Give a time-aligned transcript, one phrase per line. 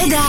[0.00, 0.24] Veda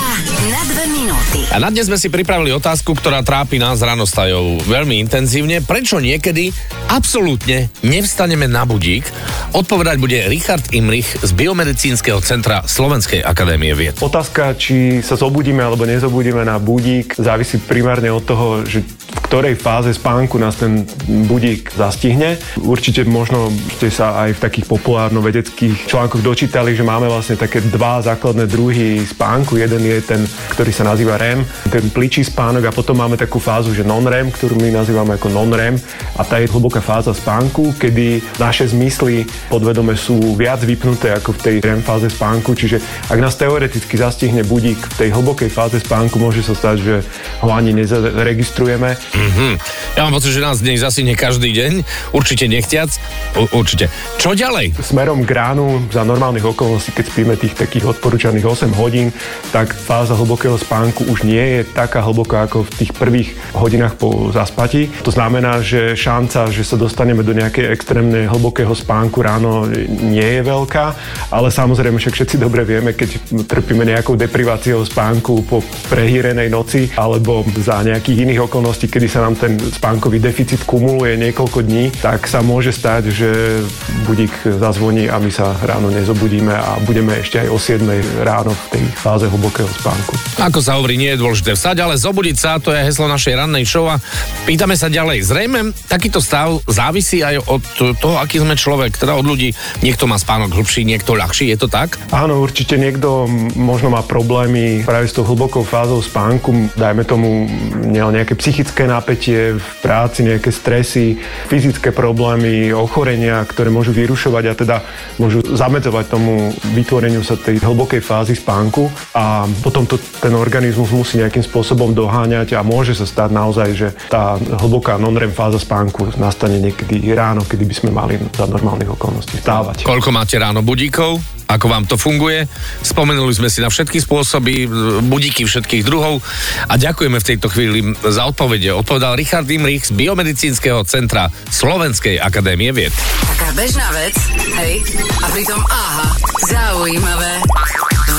[0.51, 1.47] na dve minúty.
[1.47, 5.63] A na dnes sme si pripravili otázku, ktorá trápi nás ráno stajou veľmi intenzívne.
[5.63, 6.51] Prečo niekedy
[6.91, 9.07] absolútne nevstaneme na budík?
[9.55, 13.95] Odpovedať bude Richard Imrich z Biomedicínskeho centra Slovenskej akadémie vied.
[14.03, 19.55] Otázka, či sa zobudíme alebo nezobudíme na budík, závisí primárne od toho, že v ktorej
[19.55, 22.35] fáze spánku nás ten budík zastihne.
[22.59, 23.47] Určite možno
[23.79, 28.99] ste sa aj v takých populárno-vedeckých článkoch dočítali, že máme vlastne také dva základné druhy
[29.07, 29.55] spánku.
[29.55, 30.19] Jeden je ten,
[30.51, 34.59] ktorý sa nazýva REM, ten pličí spánok a potom máme takú fázu, že non-REM, ktorú
[34.59, 35.79] my nazývame ako non-REM
[36.19, 41.43] a tá je hlboká fáza spánku, kedy naše zmysly podvedome sú viac vypnuté ako v
[41.47, 46.19] tej REM fáze spánku, čiže ak nás teoreticky zastihne budík v tej hlbokej fáze spánku,
[46.19, 46.95] môže sa stať, že
[47.39, 49.20] ho ani nezaregistrujeme.
[49.21, 49.53] Mm-hmm.
[50.01, 52.89] Ja mám pocit, že nás dnes zasihne každý deň, určite nechtiac.
[53.37, 53.93] U- určite.
[54.17, 54.81] Čo ďalej?
[54.81, 59.13] Smerom k ránu za normálnych okolností, keď spíme tých takých odporúčaných 8 hodín,
[59.53, 64.33] tak fáza hlbokého spánku už nie je taká hlboká ako v tých prvých hodinách po
[64.33, 64.89] zaspati.
[65.05, 70.41] To znamená, že šanca, že sa dostaneme do nejakej extrémne hlbokého spánku ráno nie je
[70.41, 70.85] veľká,
[71.29, 75.61] ale samozrejme však všetci dobre vieme, keď trpíme nejakou depriváciou spánku po
[75.93, 81.59] prehýrenej noci alebo za nejakých iných okolností, kedy sa nám ten spánkový deficit kumuluje niekoľko
[81.67, 83.59] dní, tak sa môže stať, že
[84.07, 87.83] budík zazvoní a my sa ráno nezobudíme a budeme ešte aj o 7
[88.23, 90.15] ráno v tej fáze hlbokého spánku.
[90.39, 93.67] Ako sa hovorí, nie je dôležité vstať, ale zobudiť sa, to je heslo našej rannej
[93.67, 93.99] show a
[94.47, 95.27] pýtame sa ďalej.
[95.27, 97.63] Zrejme takýto stav závisí aj od
[97.99, 99.51] toho, aký sme človek, teda od ľudí.
[99.83, 101.99] Niekto má spánok hlbší, niekto ľahší, je to tak?
[102.15, 103.27] Áno, určite niekto
[103.59, 107.49] možno má problémy práve s tou hlbokou fázou spánku, dajme tomu
[107.91, 111.17] nejaké psychické napätie v práci, nejaké stresy,
[111.49, 114.77] fyzické problémy, ochorenia, ktoré môžu vyrušovať a teda
[115.17, 121.17] môžu zamedzovať tomu vytvoreniu sa tej hlbokej fázy spánku a potom to ten organizmus musí
[121.17, 126.61] nejakým spôsobom doháňať a môže sa stať naozaj, že tá hlboká non-REM fáza spánku nastane
[126.61, 129.81] niekedy ráno, kedy by sme mali za normálnych okolností vstávať.
[129.81, 131.40] Koľko máte ráno budíkov?
[131.51, 132.47] Ako vám to funguje?
[132.79, 134.71] Spomenuli sme si na všetky spôsoby,
[135.03, 136.23] budíky všetkých druhov
[136.71, 138.71] a ďakujeme v tejto chvíli za odpovede.
[138.71, 142.95] Odpovedal Richard Imrich z Biomedicínskeho centra Slovenskej akadémie vied.
[143.35, 144.15] Taká bežná vec,
[144.63, 144.79] hej?
[145.19, 146.07] A pritom aha,
[146.47, 147.43] zaujímavé.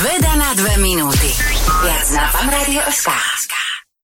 [0.05, 1.33] Veda na dve minúty.
[1.81, 3.32] Viac na fanradio.sk